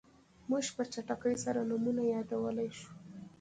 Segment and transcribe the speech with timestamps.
[0.49, 2.89] موږ په چټکۍ سره نومونه یادولی شو.